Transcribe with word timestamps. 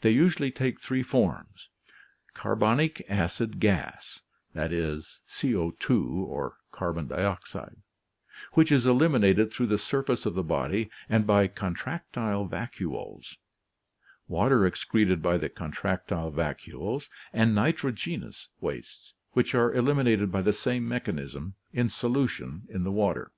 They 0.00 0.10
usually 0.10 0.50
take 0.50 0.80
three 0.80 1.04
forms: 1.04 1.68
carbonic 2.32 3.06
acid 3.08 3.60
gas 3.60 4.18
(CO2), 4.52 6.50
which 8.54 8.72
is 8.72 8.84
eliminated 8.84 9.52
through 9.52 9.66
the 9.66 9.78
surface 9.78 10.26
of 10.26 10.34
the 10.34 10.42
body 10.42 10.90
and 11.08 11.24
by 11.24 11.46
contractile 11.46 12.48
vacuoles; 12.48 13.36
water 14.26 14.66
excreted 14.66 15.22
by 15.22 15.36
the 15.38 15.48
contractile 15.48 16.32
vacuoles; 16.32 17.08
and 17.32 17.54
nitrogenous 17.54 18.48
wastes, 18.60 19.14
which 19.34 19.54
are 19.54 19.72
elim 19.72 19.98
inated 19.98 20.32
by 20.32 20.42
the 20.42 20.52
same 20.52 20.88
mechanism, 20.88 21.54
in 21.72 21.88
solution 21.88 22.66
in 22.68 22.82
the 22.82 22.90
water. 22.90 23.30